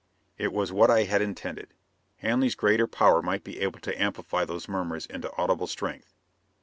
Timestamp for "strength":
5.67-6.15